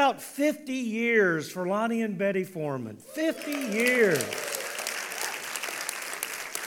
[0.00, 2.96] about 50 years for Lonnie and Betty Foreman?
[2.96, 4.24] 50 years.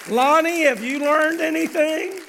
[0.07, 2.19] Lonnie, have you learned anything?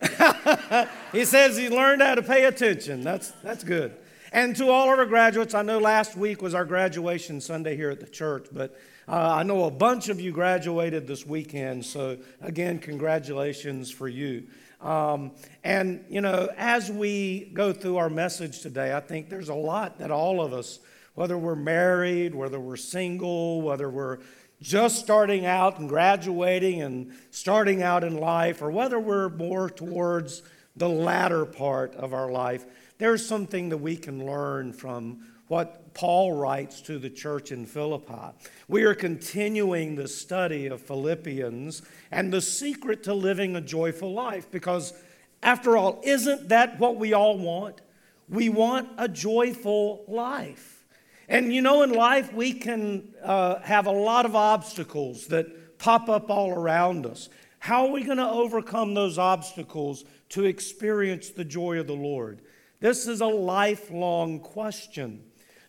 [1.12, 3.04] he says he learned how to pay attention.
[3.04, 3.94] That's, that's good.
[4.32, 7.90] And to all of our graduates, I know last week was our graduation Sunday here
[7.90, 8.74] at the church, but
[9.06, 11.84] uh, I know a bunch of you graduated this weekend.
[11.84, 14.46] So, again, congratulations for you.
[14.82, 19.54] Um, and, you know, as we go through our message today, I think there's a
[19.54, 20.80] lot that all of us,
[21.14, 24.18] whether we're married, whether we're single, whether we're
[24.60, 30.42] just starting out and graduating and starting out in life, or whether we're more towards
[30.76, 32.64] the latter part of our life,
[32.98, 35.20] there's something that we can learn from
[35.52, 38.34] what Paul writes to the church in Philippi.
[38.68, 44.50] We are continuing the study of Philippians and the secret to living a joyful life
[44.50, 44.94] because,
[45.42, 47.82] after all, isn't that what we all want?
[48.30, 50.86] We want a joyful life.
[51.28, 56.08] And you know, in life, we can uh, have a lot of obstacles that pop
[56.08, 57.28] up all around us.
[57.58, 62.40] How are we going to overcome those obstacles to experience the joy of the Lord?
[62.80, 65.24] This is a lifelong question.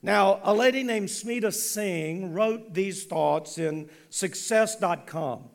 [0.05, 5.45] Now, a lady named Smita Singh wrote these thoughts in success.com.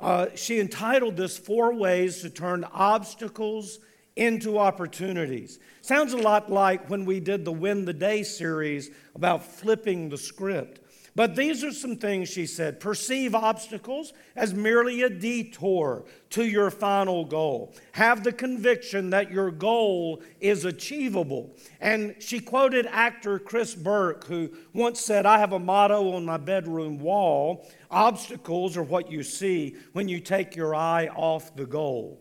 [0.00, 3.78] Uh, she entitled this Four Ways to Turn Obstacles
[4.16, 5.60] into Opportunities.
[5.82, 10.18] Sounds a lot like when we did the Win the Day series about flipping the
[10.18, 10.80] script.
[11.14, 12.80] But these are some things she said.
[12.80, 17.74] Perceive obstacles as merely a detour to your final goal.
[17.92, 21.54] Have the conviction that your goal is achievable.
[21.80, 26.38] And she quoted actor Chris Burke, who once said, I have a motto on my
[26.38, 32.18] bedroom wall obstacles are what you see when you take your eye off the goal.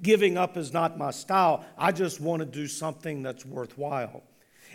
[0.00, 1.64] Giving up is not my style.
[1.78, 4.24] I just want to do something that's worthwhile.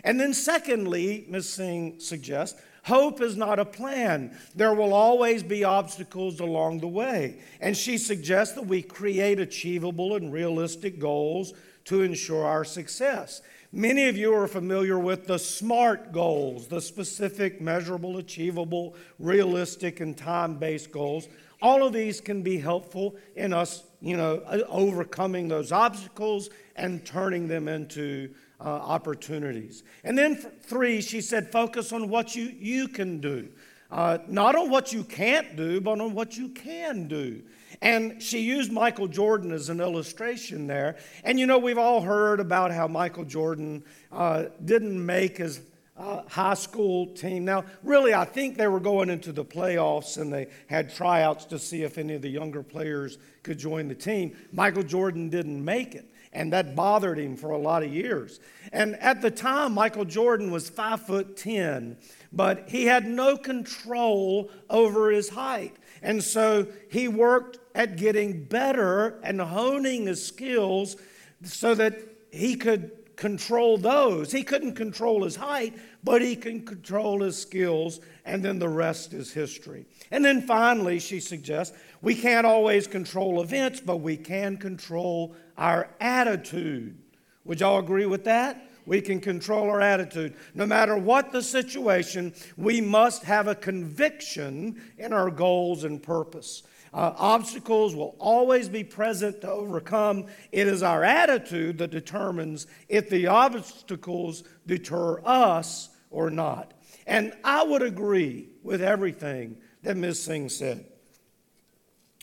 [0.04, 1.52] And then, secondly, Ms.
[1.52, 2.58] Singh suggests,
[2.88, 4.36] hope is not a plan.
[4.56, 7.38] There will always be obstacles along the way.
[7.60, 11.52] And she suggests that we create achievable and realistic goals
[11.84, 13.42] to ensure our success.
[13.70, 20.16] Many of you are familiar with the SMART goals, the specific, measurable, achievable, realistic, and
[20.16, 21.28] time based goals.
[21.60, 27.48] All of these can be helpful in us, you know, overcoming those obstacles and turning
[27.48, 28.30] them into
[28.60, 29.82] uh, opportunities.
[30.04, 33.48] And then three, she said, focus on what you, you can do.
[33.90, 37.42] Uh, not on what you can't do, but on what you can do.
[37.80, 40.96] And she used Michael Jordan as an illustration there.
[41.24, 45.60] And you know, we've all heard about how Michael Jordan uh, didn't make his
[45.98, 47.44] uh, high school team.
[47.44, 51.58] Now, really, I think they were going into the playoffs and they had tryouts to
[51.58, 54.36] see if any of the younger players could join the team.
[54.52, 58.40] Michael Jordan didn't make it, and that bothered him for a lot of years.
[58.72, 61.96] And at the time, Michael Jordan was five foot ten,
[62.32, 65.76] but he had no control over his height.
[66.02, 70.96] And so he worked at getting better and honing his skills
[71.42, 71.98] so that
[72.30, 74.30] he could control those.
[74.32, 75.74] He couldn't control his height,
[76.04, 79.86] but he can control his skills, and then the rest is history.
[80.10, 85.90] And then finally, she suggests we can't always control events, but we can control our
[86.00, 86.96] attitude.
[87.44, 88.64] Would y'all agree with that?
[88.86, 90.34] We can control our attitude.
[90.54, 96.62] No matter what the situation, we must have a conviction in our goals and purpose.
[96.92, 100.26] Uh, obstacles will always be present to overcome.
[100.52, 106.72] It is our attitude that determines if the obstacles deter us or not.
[107.06, 110.22] And I would agree with everything that Ms.
[110.22, 110.84] Singh said.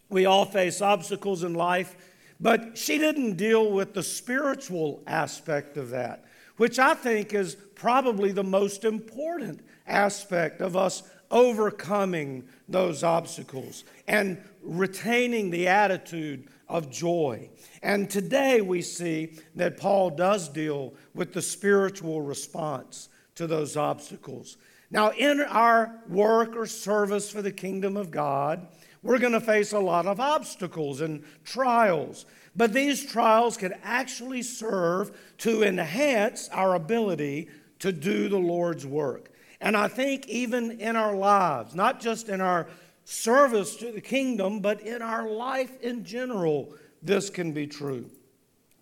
[0.09, 1.96] We all face obstacles in life,
[2.40, 6.26] but she didn't deal with the spiritual aspect of that,
[6.58, 14.38] which I think is probably the most important aspect of us overcoming those obstacles and
[14.66, 17.50] retaining the attitude of joy.
[17.81, 24.58] And today we see that Paul does deal with the spiritual response to those obstacles.
[24.91, 28.67] Now, in our work or service for the kingdom of God,
[29.03, 32.26] we're going to face a lot of obstacles and trials.
[32.56, 39.32] But these trials can actually serve to enhance our ability to do the Lord's work.
[39.61, 42.68] And I think even in our lives, not just in our
[43.05, 48.09] service to the kingdom, but in our life in general, this can be true.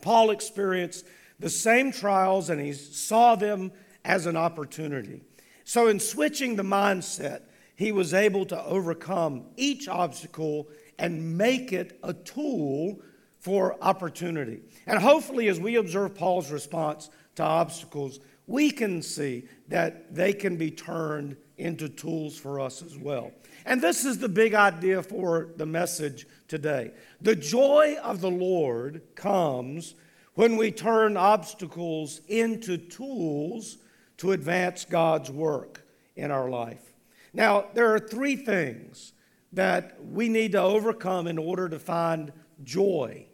[0.02, 1.06] Paul experienced
[1.40, 3.72] the same trials and he saw them
[4.04, 5.22] as an opportunity.
[5.66, 7.42] So, in switching the mindset,
[7.76, 10.68] he was able to overcome each obstacle
[11.00, 13.02] and make it a tool
[13.40, 14.62] for opportunity.
[14.86, 20.58] And hopefully, as we observe Paul's response to obstacles, we can see that they can
[20.58, 23.32] be turned into tools for us as well.
[23.66, 26.92] And this is the big idea for the message today.
[27.22, 29.96] The joy of the Lord comes
[30.34, 33.78] when we turn obstacles into tools
[34.18, 36.94] to advance God's work in our life.
[37.34, 39.14] Now, there are three things
[39.54, 42.32] that we need to overcome in order to find
[42.64, 43.28] joy.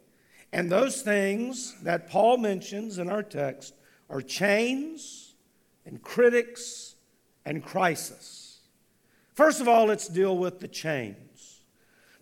[0.52, 3.74] And those things that Paul mentions in our text
[4.08, 5.34] are chains
[5.86, 6.96] and critics
[7.44, 8.39] and crisis.
[9.40, 11.62] First of all, let's deal with the chains.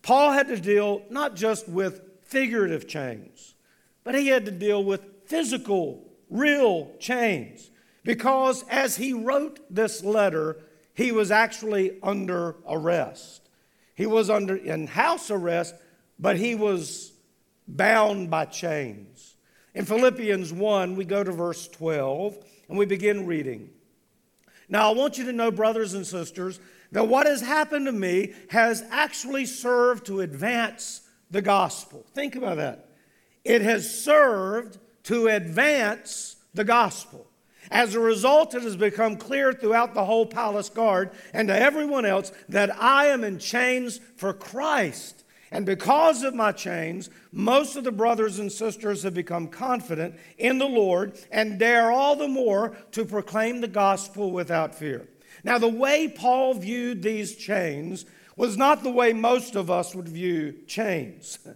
[0.03, 3.57] Paul had to deal not just with figurative chains,
[4.05, 7.73] but he had to deal with physical, real chains.
[8.05, 10.59] Because as he wrote this letter,
[10.95, 13.49] he was actually under arrest.
[13.97, 15.75] He was under in house arrest,
[16.21, 17.11] but he was
[17.67, 19.35] bound by chains.
[19.75, 22.39] In Philippians 1, we go to verse 12
[22.69, 23.71] and we begin reading.
[24.69, 26.61] Now, I want you to know, brothers and sisters,
[26.93, 32.07] that what has happened to me has actually served to advance the gospel.
[32.15, 32.89] Think about that.
[33.45, 37.27] It has served to advance the gospel.
[37.71, 42.07] As a result, it has become clear throughout the whole palace guard and to everyone
[42.07, 45.25] else that I am in chains for Christ.
[45.51, 50.59] And because of my chains, most of the brothers and sisters have become confident in
[50.59, 55.09] the Lord and dare all the more to proclaim the gospel without fear.
[55.45, 58.05] Now, the way Paul viewed these chains
[58.37, 61.39] was not the way most of us would view chains.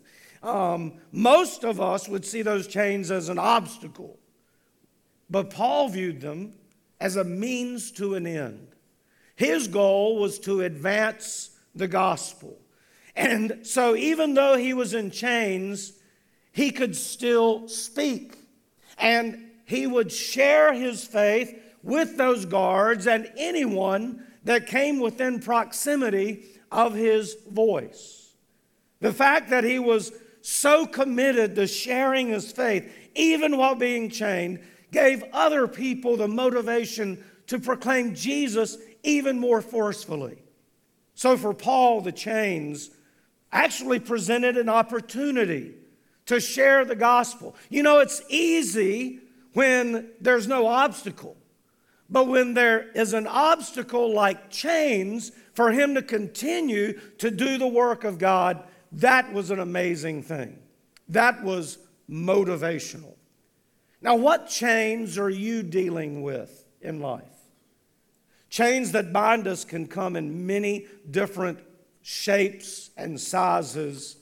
[0.43, 4.19] Um, most of us would see those chains as an obstacle,
[5.31, 6.55] but Paul viewed them
[7.01, 8.67] as a means to an end.
[9.37, 12.59] His goal was to advance the gospel.
[13.15, 15.93] And so, even though he was in chains,
[16.51, 18.37] he could still speak.
[18.99, 26.45] And he would share his faith with those guards and anyone that came within proximity
[26.71, 28.35] of his voice.
[29.01, 30.13] The fact that he was
[30.43, 37.23] so committed to sharing his faith, even while being chained, gave other people the motivation
[37.47, 40.39] to proclaim Jesus even more forcefully.
[41.15, 42.91] So, for Paul, the chains
[43.53, 45.75] actually presented an opportunity
[46.27, 47.55] to share the gospel.
[47.69, 49.21] You know, it's easy
[49.53, 51.37] when there's no obstacle,
[52.11, 57.67] but when there is an obstacle like chains for him to continue to do the
[57.67, 60.59] work of God, that was an amazing thing.
[61.09, 61.79] That was
[62.11, 63.15] motivational.
[64.01, 67.25] Now, what chains are you dealing with in life?
[68.51, 71.61] Chains that bind us can come in many different
[72.03, 74.17] shapes and sizes,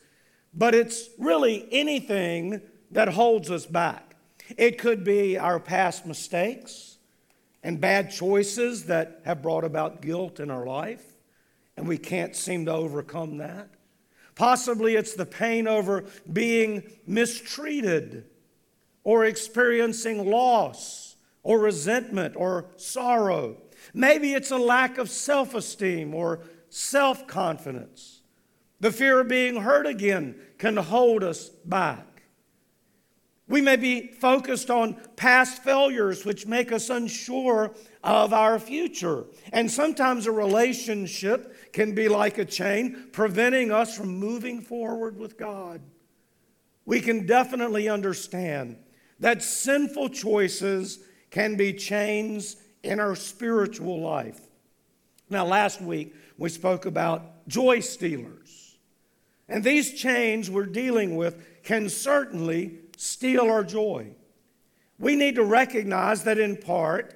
[0.54, 2.60] but it's really anything
[2.90, 4.14] that holds us back.
[4.56, 6.89] It could be our past mistakes
[7.62, 11.04] and bad choices that have brought about guilt in our life,
[11.76, 13.68] and we can't seem to overcome that.
[14.34, 18.24] Possibly it's the pain over being mistreated
[19.04, 23.56] or experiencing loss or resentment or sorrow.
[23.92, 28.22] Maybe it's a lack of self esteem or self confidence.
[28.80, 32.06] The fear of being hurt again can hold us back.
[33.50, 37.74] We may be focused on past failures, which make us unsure
[38.04, 39.24] of our future.
[39.52, 45.36] And sometimes a relationship can be like a chain, preventing us from moving forward with
[45.36, 45.80] God.
[46.86, 48.76] We can definitely understand
[49.18, 54.40] that sinful choices can be chains in our spiritual life.
[55.28, 58.78] Now, last week, we spoke about joy stealers.
[59.48, 64.12] And these chains we're dealing with can certainly steal our joy.
[64.98, 67.14] We need to recognize that in part,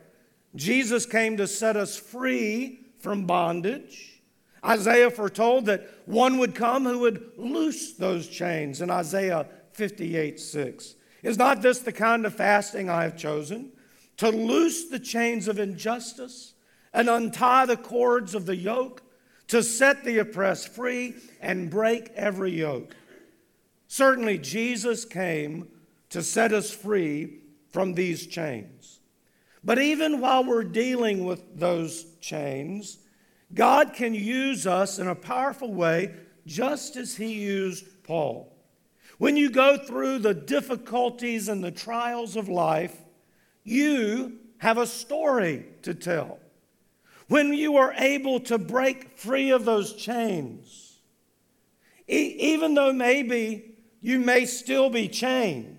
[0.54, 4.22] Jesus came to set us free from bondage.
[4.64, 10.94] Isaiah foretold that one would come who would loose those chains in Isaiah 58 6.
[11.22, 13.72] Is not this the kind of fasting I have chosen?
[14.18, 16.54] To loose the chains of injustice
[16.92, 19.02] and untie the cords of the yoke?
[19.48, 22.94] to set the oppressed free and break every yoke.
[23.88, 25.68] Certainly, Jesus came
[26.14, 27.40] to set us free
[27.70, 29.00] from these chains.
[29.64, 32.98] But even while we're dealing with those chains,
[33.52, 36.14] God can use us in a powerful way,
[36.46, 38.56] just as He used Paul.
[39.18, 42.96] When you go through the difficulties and the trials of life,
[43.64, 46.38] you have a story to tell
[47.26, 51.00] when you are able to break free of those chains,
[52.08, 55.73] e- even though maybe you may still be chained,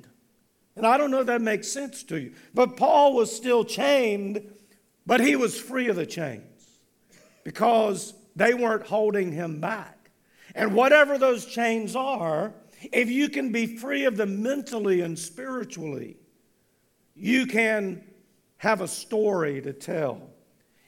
[0.76, 2.34] And I don't know if that makes sense to you.
[2.54, 4.52] But Paul was still chained,
[5.06, 6.42] but he was free of the chains
[7.44, 10.12] because they weren't holding him back.
[10.54, 12.54] And whatever those chains are,
[12.92, 16.18] if you can be free of them mentally and spiritually,
[17.16, 18.04] you can
[18.58, 20.30] have a story to tell.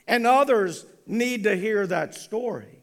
[0.08, 2.80] And others need to hear that story.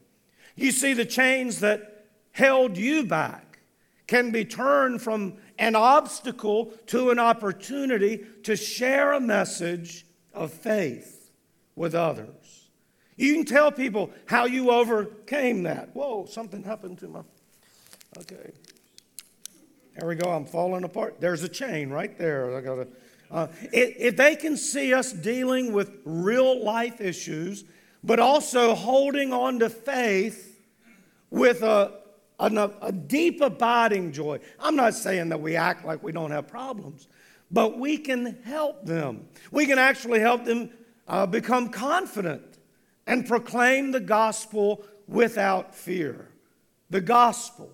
[0.57, 3.59] You see, the chains that held you back
[4.07, 11.31] can be turned from an obstacle to an opportunity to share a message of faith
[11.77, 12.69] with others.
[13.17, 15.95] You can tell people how you overcame that.
[15.95, 17.21] Whoa, something happened to my.
[18.19, 18.53] Okay.
[19.97, 20.31] There we go.
[20.31, 21.21] I'm falling apart.
[21.21, 22.57] There's a chain right there.
[22.57, 22.89] I got to.
[23.31, 27.65] Uh, if they can see us dealing with real life issues,
[28.03, 30.61] but also holding on to faith
[31.31, 31.93] with a,
[32.39, 34.41] a, a deep, abiding joy.
[34.59, 37.09] I'm not saying that we act like we don't have problems,
[37.51, 39.27] but we can help them.
[39.51, 40.71] We can actually help them
[41.07, 42.59] uh, become confident
[43.07, 46.29] and proclaim the gospel without fear.
[46.91, 47.71] The gospel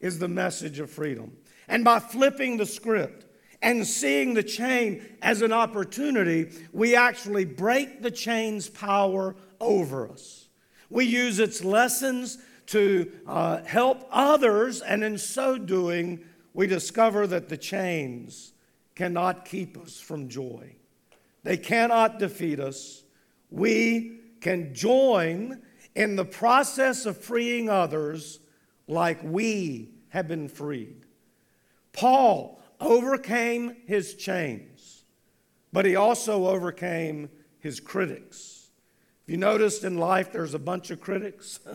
[0.00, 1.36] is the message of freedom.
[1.68, 3.26] And by flipping the script
[3.62, 10.48] and seeing the chain as an opportunity, we actually break the chain's power over us.
[10.90, 17.48] We use its lessons to uh, help others, and in so doing, we discover that
[17.48, 18.52] the chains
[18.94, 20.76] cannot keep us from joy.
[21.42, 23.02] They cannot defeat us.
[23.50, 25.62] We can join
[25.94, 28.40] in the process of freeing others
[28.86, 31.06] like we have been freed.
[31.92, 35.04] Paul overcame his chains,
[35.72, 38.70] but he also overcame his critics.
[39.24, 41.60] If you noticed in life, there's a bunch of critics.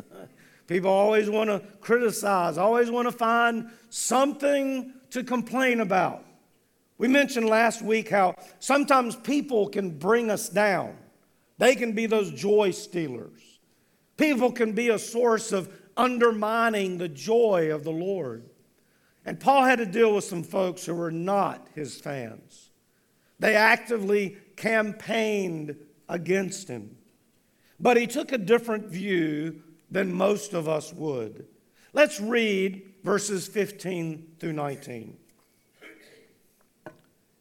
[0.70, 6.24] People always want to criticize, always want to find something to complain about.
[7.00, 10.96] We mentioned last week how sometimes people can bring us down.
[11.58, 13.42] They can be those joy stealers.
[14.16, 18.48] People can be a source of undermining the joy of the Lord.
[19.26, 22.70] And Paul had to deal with some folks who were not his fans.
[23.40, 26.96] They actively campaigned against him.
[27.80, 31.48] But he took a different view than most of us would.
[31.94, 35.18] Let's read verses 15 through 19.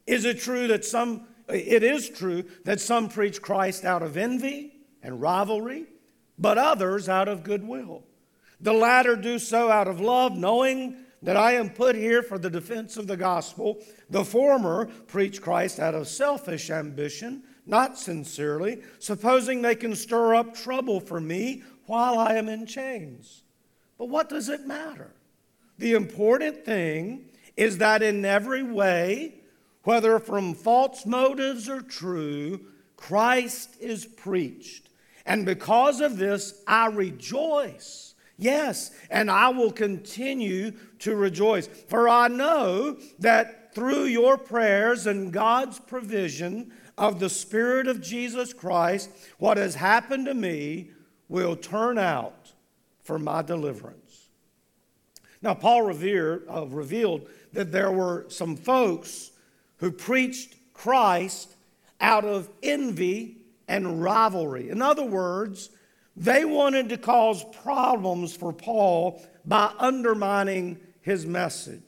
[0.06, 4.72] Is it true that some, it is true that some preach Christ out of envy
[5.02, 5.86] and rivalry,
[6.38, 8.04] but others out of goodwill?
[8.60, 12.50] The latter do so out of love, knowing that I am put here for the
[12.50, 13.78] defense of the gospel.
[14.08, 20.54] The former preach Christ out of selfish ambition, not sincerely, supposing they can stir up
[20.54, 23.42] trouble for me while I am in chains.
[23.98, 25.12] But what does it matter?
[25.78, 29.34] The important thing is that in every way,
[29.82, 32.60] whether from false motives or true,
[32.96, 34.88] Christ is preached.
[35.24, 38.14] And because of this, I rejoice.
[38.36, 41.66] Yes, and I will continue to rejoice.
[41.66, 48.52] For I know that through your prayers and God's provision of the Spirit of Jesus
[48.52, 50.90] Christ, what has happened to me
[51.28, 52.52] will turn out
[53.02, 54.28] for my deliverance.
[55.40, 59.30] Now, Paul Revere, uh, revealed that there were some folks
[59.76, 61.54] who preached Christ
[62.00, 63.36] out of envy
[63.68, 64.70] and rivalry.
[64.70, 65.70] In other words,
[66.16, 71.82] they wanted to cause problems for Paul by undermining his message.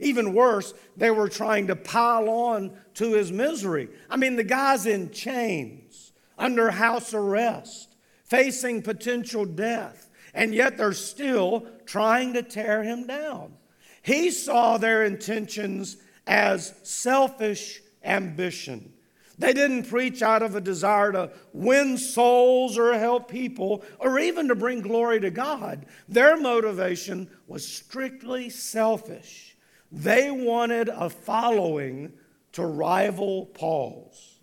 [0.00, 3.88] Even worse, they were trying to pile on to his misery.
[4.10, 7.88] I mean, the guy's in chains, under house arrest
[8.28, 13.54] facing potential death, and yet they're still trying to tear him down.
[14.02, 18.92] He saw their intentions as selfish ambition.
[19.38, 24.48] They didn't preach out of a desire to win souls or help people or even
[24.48, 25.86] to bring glory to God.
[26.08, 29.56] Their motivation was strictly selfish.
[29.92, 32.12] They wanted a following
[32.52, 34.40] to rival Paul's.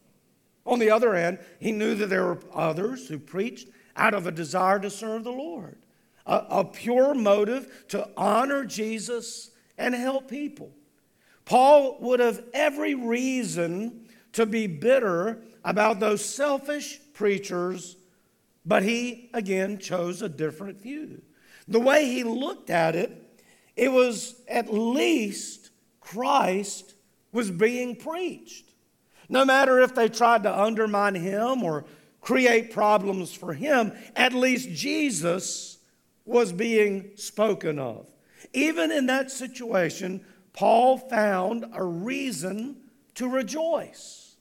[0.66, 4.32] On the other hand, he knew that there were others who preached out of a
[4.32, 5.78] desire to serve the Lord,
[6.26, 10.72] a, a pure motive to honor Jesus and help people.
[11.46, 17.96] Paul would have every reason to be bitter about those selfish preachers,
[18.66, 21.22] but he again chose a different view.
[21.68, 23.42] The way he looked at it,
[23.76, 26.94] it was at least Christ
[27.32, 28.72] was being preached.
[29.28, 31.86] No matter if they tried to undermine him or
[32.26, 35.78] create problems for him, at least Jesus
[36.26, 38.10] was being spoken of.
[38.52, 42.78] Even in that situation, Paul found a reason
[43.14, 44.38] to rejoice.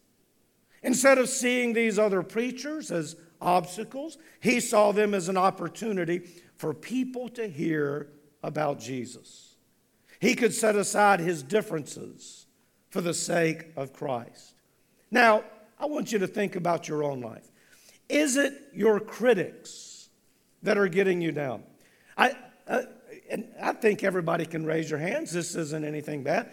[0.82, 6.22] Instead of seeing these other preachers as obstacles, he saw them as an opportunity
[6.56, 8.08] for people to hear
[8.42, 9.56] about Jesus.
[10.20, 12.46] He could set aside his differences
[12.88, 14.54] for the sake of Christ.
[15.10, 15.44] Now,
[15.78, 17.50] I want you to think about your own life.
[18.14, 20.08] Is it your critics
[20.62, 21.64] that are getting you down?
[22.16, 22.36] I,
[22.68, 22.82] uh,
[23.28, 25.32] and I think everybody can raise your hands.
[25.32, 26.48] This isn't anything bad.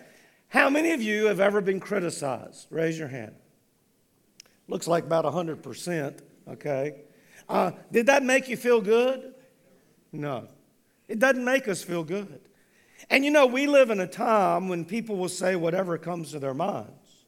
[0.48, 2.66] How many of you have ever been criticized?
[2.72, 3.36] Raise your hand.
[4.68, 7.02] Looks like about 100%, okay?
[7.48, 9.36] Uh, did that make you feel good?
[10.12, 10.48] No.
[11.08, 12.42] It doesn't make us feel good.
[13.12, 16.40] And you know, we live in a time when people will say whatever comes to
[16.40, 17.26] their minds.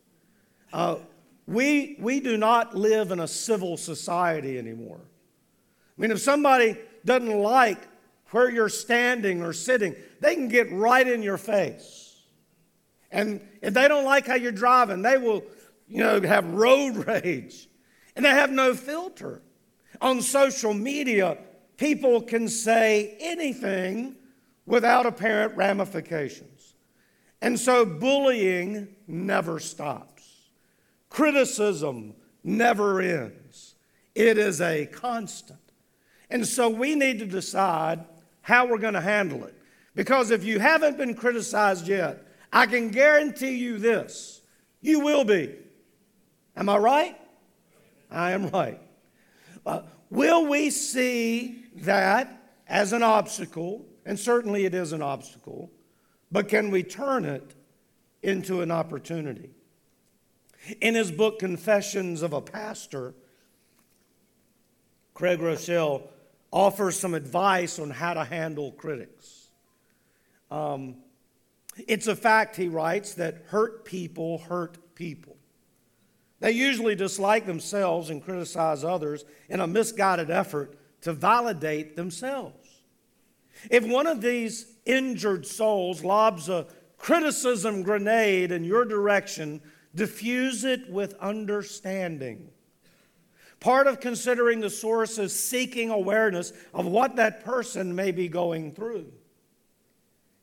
[0.72, 0.96] Uh,
[1.46, 5.02] we, we do not live in a civil society anymore.
[5.02, 7.80] I mean, if somebody doesn't like
[8.32, 12.22] where you're standing or sitting, they can get right in your face.
[13.12, 15.44] And if they don't like how you're driving, they will,
[15.88, 17.70] you know, have road rage.
[18.16, 19.42] And they have no filter.
[20.02, 21.38] On social media,
[21.78, 24.16] people can say anything
[24.66, 26.76] without apparent ramifications.
[27.42, 30.13] And so bullying never stops.
[31.14, 33.76] Criticism never ends.
[34.16, 35.60] It is a constant.
[36.32, 38.04] And so we need to decide
[38.42, 39.54] how we're going to handle it.
[39.94, 44.42] Because if you haven't been criticized yet, I can guarantee you this
[44.82, 45.54] you will be.
[46.56, 47.18] Am I right?
[48.10, 48.82] I am right.
[49.68, 53.86] Uh, will we see that as an obstacle?
[54.04, 55.70] And certainly it is an obstacle,
[56.32, 57.54] but can we turn it
[58.24, 59.53] into an opportunity?
[60.80, 63.14] In his book, Confessions of a Pastor,
[65.14, 66.04] Craig Groeschel
[66.52, 69.48] offers some advice on how to handle critics.
[70.50, 70.98] Um,
[71.88, 75.36] it's a fact, he writes, that hurt people hurt people.
[76.40, 82.82] They usually dislike themselves and criticize others in a misguided effort to validate themselves.
[83.70, 89.62] If one of these injured souls lobs a criticism grenade in your direction,
[89.96, 92.50] diffuse it with understanding.
[93.60, 98.74] Part of considering the source is seeking awareness of what that person may be going
[98.74, 99.12] through.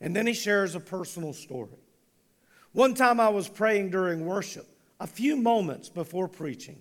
[0.01, 1.77] And then he shares a personal story.
[2.73, 4.67] One time I was praying during worship,
[4.99, 6.81] a few moments before preaching.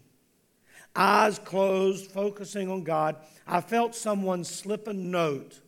[0.95, 5.59] Eyes closed, focusing on God, I felt someone slip a note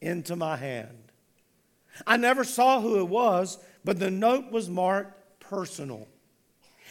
[0.00, 1.12] into my hand.
[2.06, 6.08] I never saw who it was, but the note was marked personal.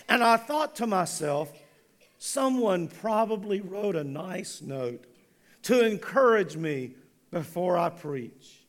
[0.08, 1.52] And I thought to myself,
[2.18, 5.06] someone probably wrote a nice note
[5.64, 6.96] to encourage me
[7.32, 8.66] before I preach.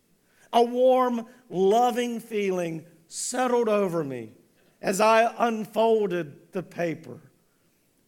[0.53, 4.33] A warm, loving feeling settled over me
[4.81, 7.21] as I unfolded the paper.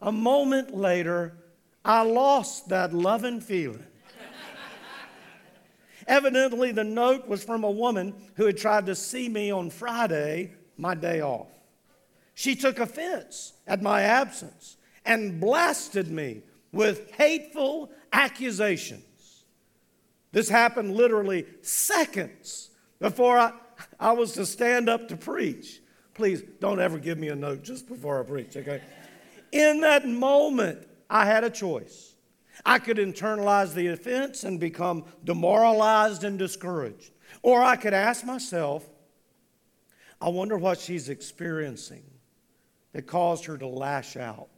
[0.01, 1.37] A moment later,
[1.85, 3.85] I lost that loving feeling.
[6.07, 10.53] Evidently, the note was from a woman who had tried to see me on Friday,
[10.77, 11.58] my day off.
[12.39, 19.43] She took offense at my absence and blasted me with hateful accusations.
[20.31, 22.71] This happened literally seconds
[23.01, 23.55] before I,
[23.99, 25.81] I was to stand up to preach.
[26.15, 28.83] Please don't ever give me a note just before I preach, okay?
[29.51, 32.15] In that moment, I had a choice.
[32.65, 37.11] I could internalize the offense and become demoralized and discouraged.
[37.43, 38.89] Or I could ask myself,
[40.21, 42.05] I wonder what she's experiencing
[42.93, 44.49] that caused her to lash out.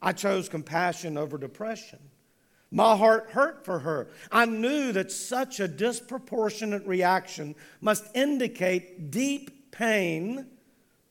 [0.00, 1.98] I chose compassion over depression.
[2.70, 4.08] My heart hurt for her.
[4.30, 10.46] I knew that such a disproportionate reaction must indicate deep pain,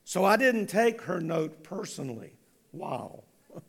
[0.04, 2.32] so I didn't take her note personally.
[2.72, 3.22] Wow.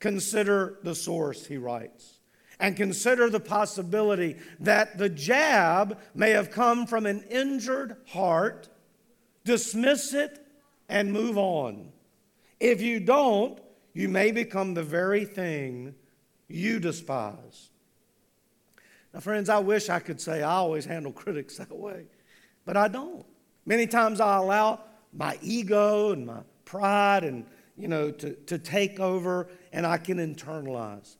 [0.00, 2.18] consider the source, he writes,
[2.58, 8.70] and consider the possibility that the jab may have come from an injured heart.
[9.44, 10.47] Dismiss it
[10.88, 11.92] and move on.
[12.60, 13.60] If you don't,
[13.92, 15.94] you may become the very thing
[16.48, 17.70] you despise.
[19.12, 22.06] Now, friends, I wish I could say I always handle critics that way,
[22.64, 23.26] but I don't.
[23.66, 24.80] Many times I allow
[25.12, 27.44] my ego and my pride and
[27.76, 31.16] you know to, to take over and I can internalize.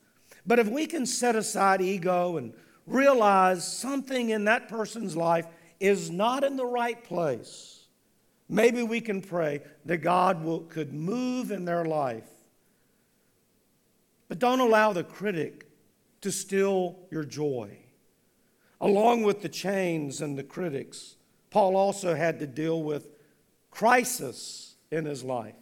[0.46, 2.52] But if we can set aside ego and
[2.86, 5.46] realize something in that person's life
[5.78, 7.77] is not in the right place,
[8.48, 12.28] maybe we can pray that God will, could move in their life
[14.28, 15.66] but don't allow the critic
[16.20, 17.78] to steal your joy.
[18.80, 21.16] Along with the chains and the critics,
[21.50, 23.08] Paul also had to deal with
[23.70, 25.54] crisis in his life.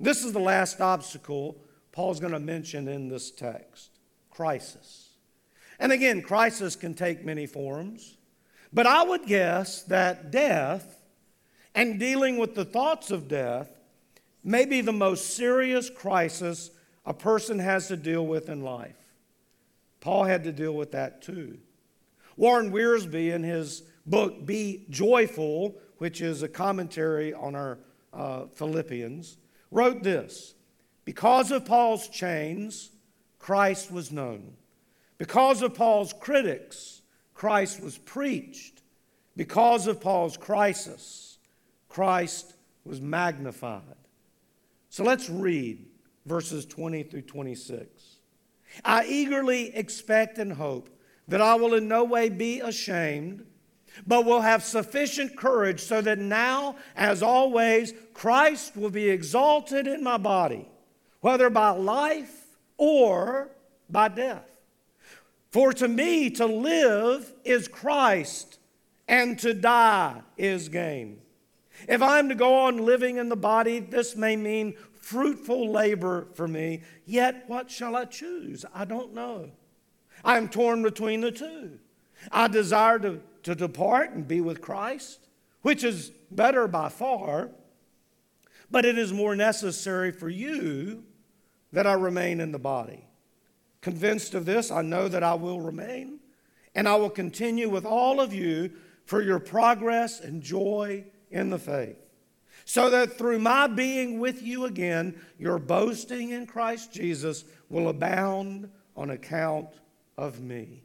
[0.00, 1.56] This is the last obstacle
[1.92, 3.90] Paul's going to mention in this text
[4.30, 5.10] crisis.
[5.80, 8.16] And again, crisis can take many forms,
[8.72, 10.97] but I would guess that death
[11.78, 13.70] and dealing with the thoughts of death
[14.42, 16.72] may be the most serious crisis
[17.06, 18.96] a person has to deal with in life.
[20.00, 21.58] Paul had to deal with that too.
[22.36, 27.78] Warren Wiersbe, in his book Be Joyful, which is a commentary on our
[28.12, 29.36] uh, Philippians,
[29.70, 30.56] wrote this
[31.04, 32.90] Because of Paul's chains,
[33.38, 34.54] Christ was known.
[35.16, 37.02] Because of Paul's critics,
[37.34, 38.82] Christ was preached.
[39.36, 41.27] Because of Paul's crisis,
[41.88, 43.82] Christ was magnified.
[44.88, 45.86] So let's read
[46.26, 48.18] verses 20 through 26.
[48.84, 50.90] I eagerly expect and hope
[51.28, 53.44] that I will in no way be ashamed,
[54.06, 60.02] but will have sufficient courage so that now, as always, Christ will be exalted in
[60.02, 60.68] my body,
[61.20, 63.50] whether by life or
[63.90, 64.44] by death.
[65.50, 68.58] For to me, to live is Christ,
[69.06, 71.20] and to die is gain.
[71.86, 76.48] If I'm to go on living in the body, this may mean fruitful labor for
[76.48, 76.82] me.
[77.06, 78.64] Yet, what shall I choose?
[78.74, 79.50] I don't know.
[80.24, 81.78] I am torn between the two.
[82.32, 85.20] I desire to, to depart and be with Christ,
[85.62, 87.50] which is better by far,
[88.70, 91.04] but it is more necessary for you
[91.72, 93.06] that I remain in the body.
[93.80, 96.18] Convinced of this, I know that I will remain,
[96.74, 98.72] and I will continue with all of you
[99.04, 101.96] for your progress and joy in the faith
[102.64, 108.68] so that through my being with you again, your boasting in Christ Jesus will abound
[108.94, 109.68] on account
[110.18, 110.82] of me.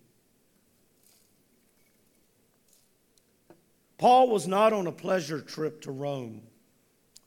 [3.98, 6.44] Paul was not on a pleasure trip to Rome.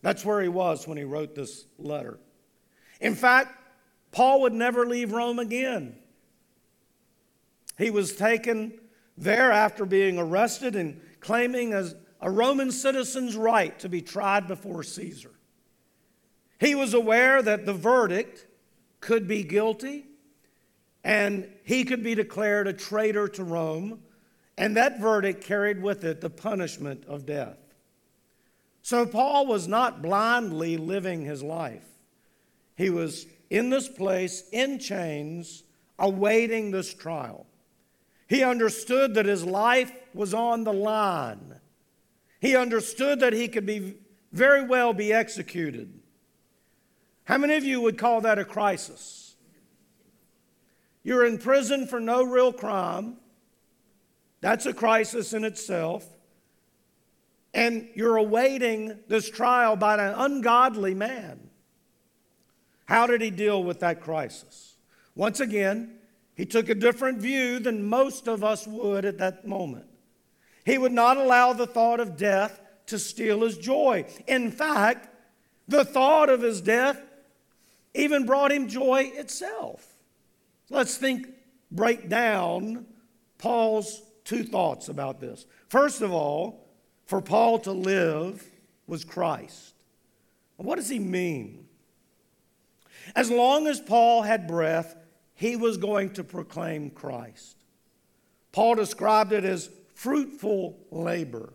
[0.00, 2.18] That's where he was when he wrote this letter.
[2.98, 3.58] In fact,
[4.10, 5.96] Paul would never leave Rome again.
[7.76, 8.72] He was taken
[9.18, 11.94] there after being arrested and claiming as
[12.26, 15.30] a Roman citizen's right to be tried before Caesar.
[16.58, 18.48] He was aware that the verdict
[18.98, 20.06] could be guilty
[21.04, 24.00] and he could be declared a traitor to Rome,
[24.58, 27.58] and that verdict carried with it the punishment of death.
[28.82, 31.86] So Paul was not blindly living his life.
[32.74, 35.62] He was in this place in chains,
[35.96, 37.46] awaiting this trial.
[38.26, 41.60] He understood that his life was on the line
[42.40, 43.94] he understood that he could be
[44.32, 45.92] very well be executed.
[47.24, 49.34] How many of you would call that a crisis?
[51.02, 53.16] You're in prison for no real crime.
[54.40, 56.06] That's a crisis in itself.
[57.54, 61.48] And you're awaiting this trial by an ungodly man.
[62.84, 64.76] How did he deal with that crisis?
[65.14, 65.98] Once again,
[66.34, 69.86] he took a different view than most of us would at that moment.
[70.66, 74.04] He would not allow the thought of death to steal his joy.
[74.26, 75.08] In fact,
[75.68, 77.00] the thought of his death
[77.94, 79.86] even brought him joy itself.
[80.68, 81.28] Let's think,
[81.70, 82.84] break down
[83.38, 85.46] Paul's two thoughts about this.
[85.68, 86.66] First of all,
[87.04, 88.44] for Paul to live
[88.88, 89.72] was Christ.
[90.56, 91.68] What does he mean?
[93.14, 94.96] As long as Paul had breath,
[95.34, 97.56] he was going to proclaim Christ.
[98.50, 101.54] Paul described it as fruitful labor.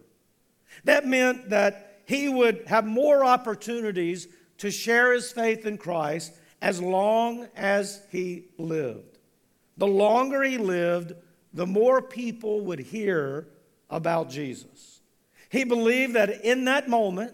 [0.84, 4.28] That meant that he would have more opportunities
[4.58, 9.20] to share his faith in Christ as long as he lived.
[9.78, 11.14] The longer he lived,
[11.54, 13.48] the more people would hear
[13.90, 15.02] about Jesus.
[15.50, 17.34] He believed that in that moment,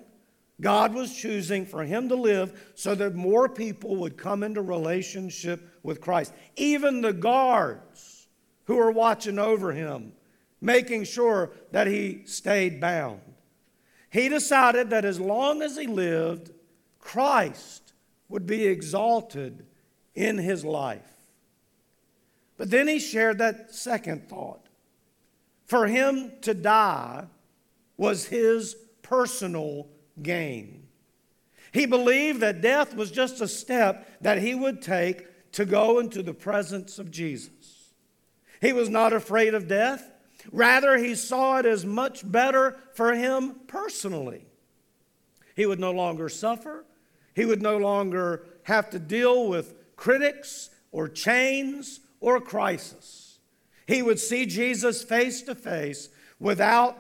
[0.60, 5.80] God was choosing for him to live so that more people would come into relationship
[5.84, 6.34] with Christ.
[6.58, 8.28] Even the guards
[8.66, 10.12] who were watching over him
[10.62, 13.22] making sure that he stayed bound.
[14.10, 16.52] He decided that as long as he lived,
[17.00, 17.94] Christ
[18.30, 19.66] would be exalted
[20.16, 21.18] in his life.
[22.58, 24.66] But then he shared that second thought.
[25.66, 27.26] For him to die
[27.98, 29.88] was his personal
[30.22, 30.88] gain.
[31.72, 36.24] He believed that death was just a step that he would take to go into
[36.24, 37.94] the presence of Jesus.
[38.62, 40.10] He was not afraid of death.
[40.52, 44.46] Rather, he saw it as much better for him personally.
[45.56, 46.86] He would no longer suffer,
[47.36, 53.40] he would no longer have to deal with critics or chains or crisis.
[53.88, 56.98] He would see Jesus face to face without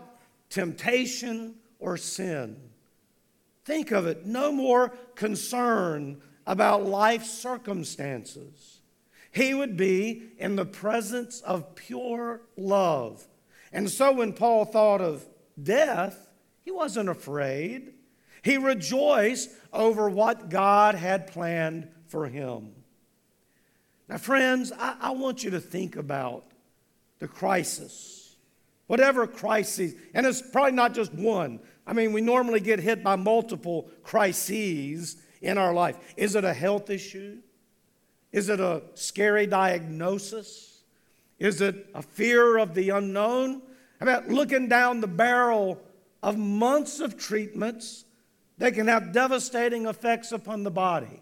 [0.49, 2.57] temptation, or sin.
[3.65, 8.79] Think of it no more concern about life circumstances.
[9.31, 13.27] He would be in the presence of pure love.
[13.71, 15.25] And so when Paul thought of
[15.61, 16.29] death,
[16.63, 17.93] he wasn't afraid.
[18.41, 22.73] He rejoiced over what God had planned for him.
[24.07, 26.45] Now, friends, I, I want you to think about
[27.19, 28.35] the crisis.
[28.87, 31.59] Whatever crisis, and it's probably not just one.
[31.85, 35.97] I mean, we normally get hit by multiple crises in our life.
[36.15, 37.39] Is it a health issue?
[38.31, 40.76] Is it a scary diagnosis?
[41.39, 43.61] Is it a fear of the unknown?
[43.99, 45.81] About looking down the barrel
[46.21, 48.05] of months of treatments
[48.57, 51.21] that can have devastating effects upon the body?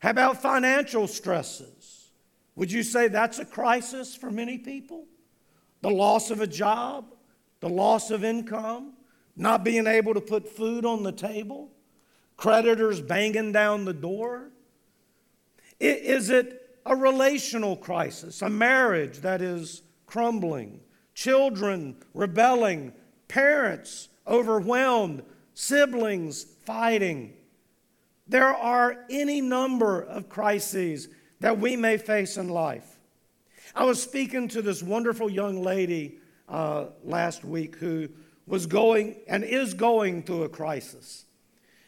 [0.00, 2.10] How about financial stresses?
[2.56, 5.06] Would you say that's a crisis for many people?
[5.82, 7.14] The loss of a job,
[7.60, 8.94] the loss of income,
[9.36, 11.70] not being able to put food on the table,
[12.36, 14.50] creditors banging down the door?
[15.78, 20.80] Is it a relational crisis, a marriage that is crumbling,
[21.14, 22.92] children rebelling,
[23.28, 25.22] parents overwhelmed,
[25.54, 27.34] siblings fighting?
[28.26, 31.08] There are any number of crises
[31.40, 32.98] that we may face in life.
[33.74, 38.08] I was speaking to this wonderful young lady uh, last week who
[38.46, 41.26] was going and is going through a crisis.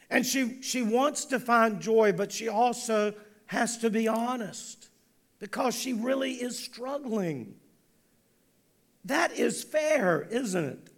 [0.09, 3.15] And she, she wants to find joy, but she also
[3.53, 4.89] has to be honest
[5.39, 7.55] because she really is struggling.
[9.05, 10.89] That is fair, isn't it?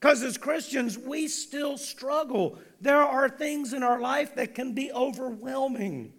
[0.00, 2.58] Because as Christians, we still struggle.
[2.80, 6.12] There are things in our life that can be overwhelming.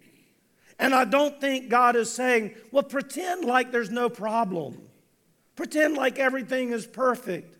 [0.78, 4.80] And I don't think God is saying, well, pretend like there's no problem,
[5.56, 7.54] pretend like everything is perfect.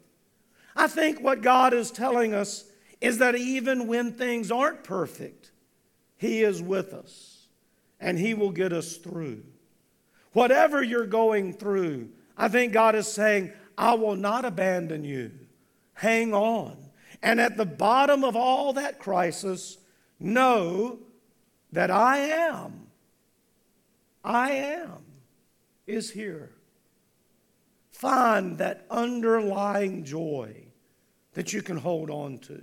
[0.75, 2.65] I think what God is telling us
[2.99, 5.51] is that even when things aren't perfect,
[6.17, 7.36] He is with us
[8.01, 9.43] and He will get us through.
[10.33, 15.33] Whatever you're going through, I think God is saying, I will not abandon you.
[15.95, 16.77] Hang on.
[17.23, 19.79] And at the bottom of all that crisis,
[20.21, 20.99] know
[21.73, 22.87] that I am.
[24.23, 25.05] I am
[25.87, 26.53] is here.
[27.91, 30.67] Find that underlying joy
[31.33, 32.61] that you can hold on to.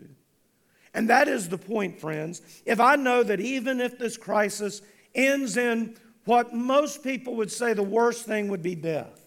[0.94, 2.42] And that is the point, friends.
[2.66, 4.82] If I know that even if this crisis
[5.16, 5.96] ends in
[6.26, 9.26] what most people would say the worst thing would be death,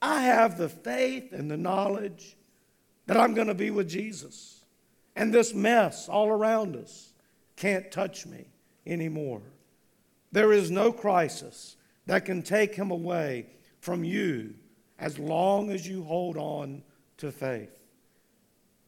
[0.00, 2.36] I have the faith and the knowledge
[3.06, 4.64] that I'm going to be with Jesus.
[5.16, 7.12] And this mess all around us
[7.56, 8.46] can't touch me
[8.86, 9.42] anymore.
[10.30, 13.46] There is no crisis that can take him away
[13.80, 14.54] from you
[14.98, 16.82] as long as you hold on
[17.18, 17.78] to faith.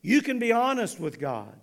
[0.03, 1.59] You can be honest with God.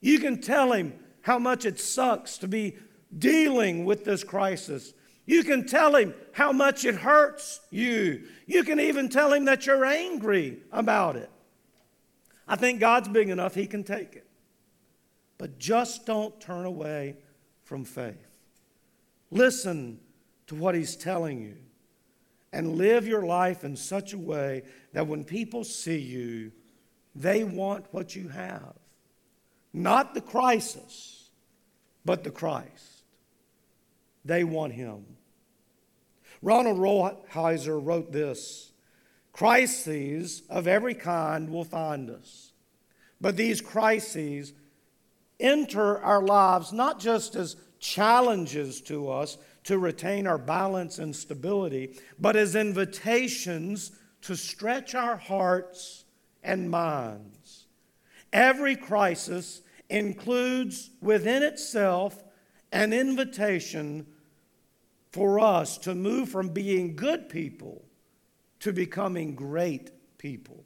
[0.00, 2.76] You can tell him how much it sucks to be
[3.16, 4.92] dealing with this crisis.
[5.26, 8.24] You can tell him how much it hurts you.
[8.46, 11.30] You can even tell him that you're angry about it.
[12.50, 14.26] I think God's big enough, He can take it.
[15.38, 17.16] But just don't turn away
[17.62, 18.16] from faith.
[19.30, 20.00] Listen
[20.48, 21.54] to what He's telling you
[22.52, 26.50] and live your life in such a way that when people see you,
[27.14, 28.74] they want what you have.
[29.72, 31.30] Not the crisis,
[32.04, 32.89] but the Christ.
[34.24, 35.04] They want Him.
[36.42, 38.72] Ronald Rolheiser wrote this
[39.32, 42.52] Crises of every kind will find us.
[43.20, 44.52] But these crises
[45.38, 51.98] enter our lives not just as challenges to us to retain our balance and stability,
[52.18, 56.04] but as invitations to stretch our hearts
[56.42, 57.66] and minds.
[58.32, 62.22] Every crisis includes within itself
[62.72, 64.06] an invitation
[65.10, 67.84] for us to move from being good people
[68.60, 70.64] to becoming great people.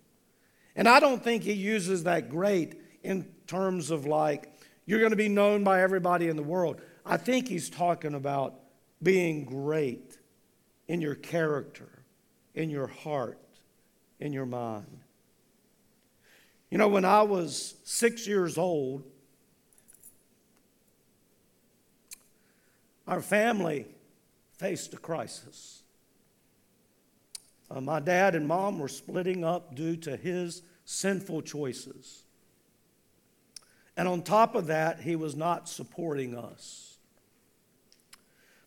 [0.76, 4.52] And I don't think he uses that great in terms of like,
[4.86, 6.80] you're going to be known by everybody in the world.
[7.06, 8.54] I think he's talking about
[9.02, 10.18] being great
[10.88, 12.04] in your character,
[12.54, 13.38] in your heart,
[14.20, 15.00] in your mind.
[16.70, 19.04] You know, when I was six years old,
[23.06, 23.86] our family
[24.56, 25.82] faced a crisis.
[27.70, 32.24] Uh, my dad and mom were splitting up due to his sinful choices.
[33.96, 36.98] And on top of that, he was not supporting us.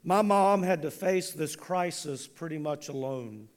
[0.04, 3.50] My mom had to face this crisis pretty much alone.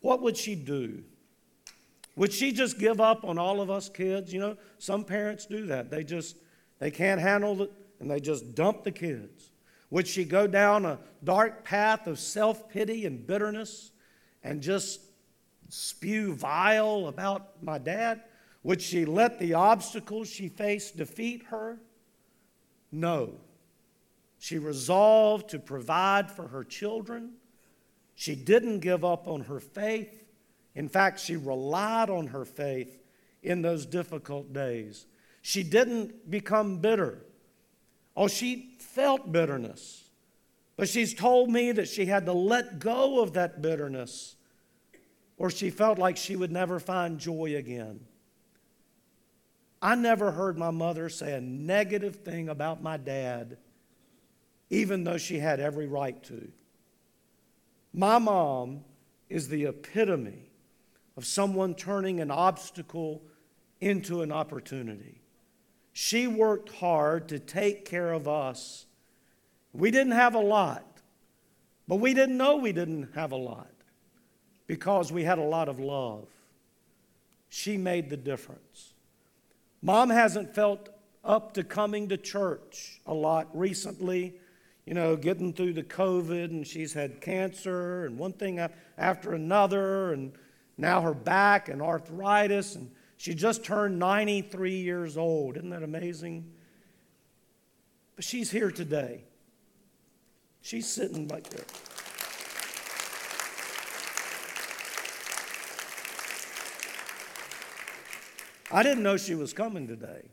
[0.00, 1.02] What would she do?
[2.16, 4.32] Would she just give up on all of us kids?
[4.32, 5.90] You know, some parents do that.
[5.90, 6.36] They just
[6.78, 7.68] they can't handle
[8.02, 9.52] and they just dump the kids.
[9.90, 13.92] Would she go down a dark path of self-pity and bitterness
[14.42, 15.00] and just
[15.68, 18.22] spew vile about my dad?
[18.64, 21.78] Would she let the obstacles she faced defeat her?
[22.90, 23.34] No.
[24.38, 27.34] She resolved to provide for her children.
[28.16, 30.24] She didn't give up on her faith.
[30.74, 32.98] In fact, she relied on her faith
[33.44, 35.06] in those difficult days.
[35.40, 37.26] She didn't become bitter.
[38.16, 40.04] Oh, she felt bitterness.
[40.76, 44.36] But she's told me that she had to let go of that bitterness,
[45.36, 48.00] or she felt like she would never find joy again.
[49.80, 53.58] I never heard my mother say a negative thing about my dad,
[54.70, 56.50] even though she had every right to.
[57.92, 58.84] My mom
[59.28, 60.50] is the epitome
[61.16, 63.22] of someone turning an obstacle
[63.80, 65.21] into an opportunity.
[65.92, 68.86] She worked hard to take care of us.
[69.72, 70.86] We didn't have a lot,
[71.86, 73.70] but we didn't know we didn't have a lot
[74.66, 76.26] because we had a lot of love.
[77.48, 78.94] She made the difference.
[79.82, 80.88] Mom hasn't felt
[81.24, 84.34] up to coming to church a lot recently,
[84.86, 88.58] you know, getting through the COVID, and she's had cancer and one thing
[88.96, 90.32] after another, and
[90.78, 92.90] now her back and arthritis, and
[93.22, 95.56] she just turned 93 years old.
[95.56, 96.44] Isn't that amazing?
[98.16, 99.22] But she's here today.
[100.60, 101.64] She's sitting like there.
[108.72, 110.24] I didn't know she was coming today.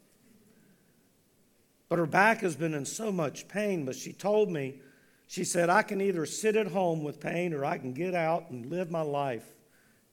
[1.89, 3.85] But her back has been in so much pain.
[3.85, 4.81] But she told me,
[5.27, 8.49] she said, I can either sit at home with pain or I can get out
[8.49, 9.45] and live my life.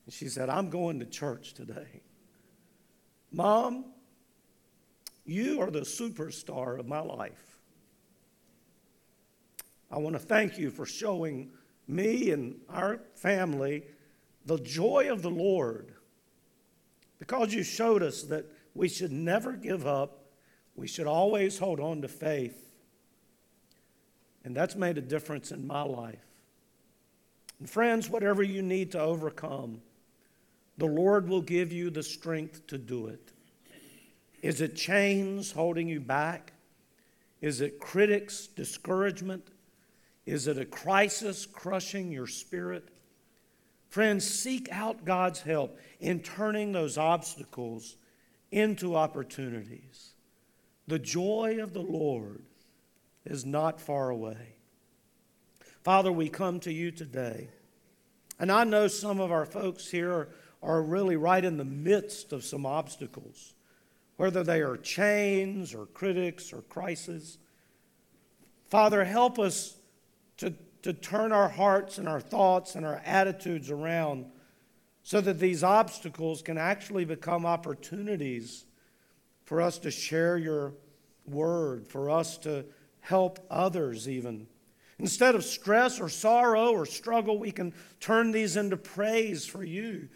[0.05, 2.03] And she said, I'm going to church today.
[3.31, 3.85] Mom,
[5.25, 7.59] you are the superstar of my life.
[9.91, 11.51] I want to thank you for showing
[11.87, 13.83] me and our family
[14.45, 15.93] the joy of the Lord
[17.19, 20.25] because you showed us that we should never give up,
[20.75, 22.69] we should always hold on to faith.
[24.43, 26.23] And that's made a difference in my life.
[27.59, 29.81] And friends, whatever you need to overcome,
[30.77, 33.31] the Lord will give you the strength to do it.
[34.41, 36.53] Is it chains holding you back?
[37.41, 39.47] Is it critics' discouragement?
[40.25, 42.89] Is it a crisis crushing your spirit?
[43.89, 47.95] Friends, seek out God's help in turning those obstacles
[48.51, 50.13] into opportunities.
[50.87, 52.43] The joy of the Lord
[53.25, 54.55] is not far away.
[55.83, 57.49] Father, we come to you today.
[58.39, 60.29] And I know some of our folks here
[60.61, 63.53] are really right in the midst of some obstacles,
[64.17, 67.37] whether they are chains or critics or crises.
[68.69, 69.77] Father, help us
[70.37, 70.53] to
[70.87, 74.25] to turn our hearts and our thoughts and our attitudes around
[75.03, 78.65] so that these obstacles can actually become opportunities
[79.43, 80.73] for us to share your
[81.25, 82.65] word, for us to
[83.01, 84.47] help others, even.
[84.99, 90.07] Instead of stress or sorrow or struggle, we can turn these into praise for you.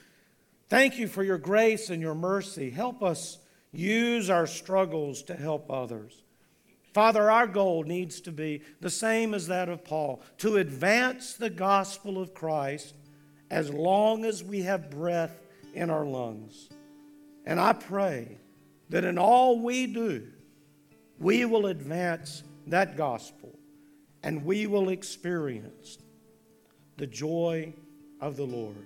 [0.71, 2.69] Thank you for your grace and your mercy.
[2.69, 3.39] Help us
[3.73, 6.23] use our struggles to help others.
[6.93, 11.49] Father, our goal needs to be the same as that of Paul to advance the
[11.49, 12.95] gospel of Christ
[13.49, 15.41] as long as we have breath
[15.73, 16.69] in our lungs.
[17.45, 18.37] And I pray
[18.91, 20.25] that in all we do,
[21.19, 23.59] we will advance that gospel
[24.23, 25.97] and we will experience
[26.95, 27.73] the joy
[28.21, 28.85] of the Lord.